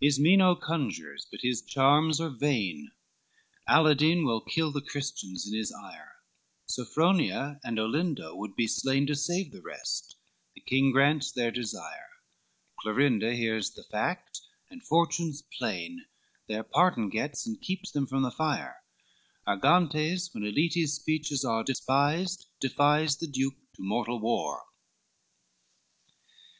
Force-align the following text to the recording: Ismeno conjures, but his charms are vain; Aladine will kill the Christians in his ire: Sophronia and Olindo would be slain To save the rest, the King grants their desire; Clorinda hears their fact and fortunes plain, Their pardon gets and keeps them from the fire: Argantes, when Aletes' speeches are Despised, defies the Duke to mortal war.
Ismeno 0.00 0.54
conjures, 0.60 1.26
but 1.28 1.40
his 1.40 1.60
charms 1.60 2.20
are 2.20 2.30
vain; 2.30 2.92
Aladine 3.68 4.24
will 4.24 4.40
kill 4.40 4.70
the 4.70 4.80
Christians 4.80 5.44
in 5.44 5.54
his 5.58 5.72
ire: 5.72 6.22
Sophronia 6.68 7.58
and 7.64 7.78
Olindo 7.80 8.36
would 8.36 8.54
be 8.54 8.68
slain 8.68 9.08
To 9.08 9.16
save 9.16 9.50
the 9.50 9.60
rest, 9.60 10.14
the 10.54 10.60
King 10.60 10.92
grants 10.92 11.32
their 11.32 11.50
desire; 11.50 12.10
Clorinda 12.78 13.34
hears 13.34 13.72
their 13.74 13.82
fact 13.82 14.42
and 14.70 14.84
fortunes 14.84 15.42
plain, 15.58 16.04
Their 16.46 16.62
pardon 16.62 17.08
gets 17.08 17.44
and 17.44 17.60
keeps 17.60 17.90
them 17.90 18.06
from 18.06 18.22
the 18.22 18.30
fire: 18.30 18.84
Argantes, 19.48 20.32
when 20.32 20.44
Aletes' 20.44 20.90
speeches 20.92 21.44
are 21.44 21.64
Despised, 21.64 22.46
defies 22.60 23.16
the 23.16 23.26
Duke 23.26 23.56
to 23.74 23.82
mortal 23.82 24.20
war. 24.20 24.62